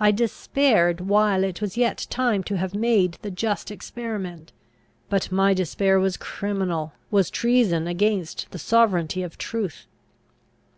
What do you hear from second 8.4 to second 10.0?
the sovereignty of truth.